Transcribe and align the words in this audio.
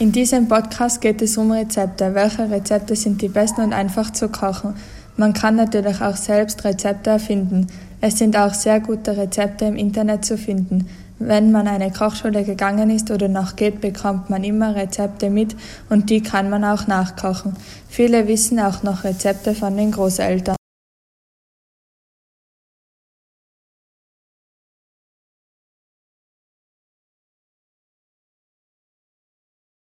In 0.00 0.12
diesem 0.12 0.48
Podcast 0.48 1.02
geht 1.02 1.20
es 1.20 1.36
um 1.36 1.50
Rezepte. 1.50 2.14
Welche 2.14 2.50
Rezepte 2.50 2.96
sind 2.96 3.20
die 3.20 3.28
besten 3.28 3.60
und 3.60 3.74
einfach 3.74 4.10
zu 4.10 4.30
kochen? 4.30 4.72
Man 5.18 5.34
kann 5.34 5.56
natürlich 5.56 6.00
auch 6.00 6.16
selbst 6.16 6.64
Rezepte 6.64 7.10
erfinden. 7.10 7.66
Es 8.00 8.16
sind 8.16 8.34
auch 8.34 8.54
sehr 8.54 8.80
gute 8.80 9.18
Rezepte 9.18 9.66
im 9.66 9.76
Internet 9.76 10.24
zu 10.24 10.38
finden. 10.38 10.88
Wenn 11.18 11.52
man 11.52 11.68
eine 11.68 11.90
Kochschule 11.90 12.44
gegangen 12.44 12.88
ist 12.88 13.10
oder 13.10 13.28
noch 13.28 13.56
geht, 13.56 13.82
bekommt 13.82 14.30
man 14.30 14.42
immer 14.42 14.74
Rezepte 14.74 15.28
mit 15.28 15.54
und 15.90 16.08
die 16.08 16.22
kann 16.22 16.48
man 16.48 16.64
auch 16.64 16.86
nachkochen. 16.86 17.52
Viele 17.86 18.26
wissen 18.26 18.58
auch 18.58 18.82
noch 18.82 19.04
Rezepte 19.04 19.54
von 19.54 19.76
den 19.76 19.90
Großeltern. 19.90 20.56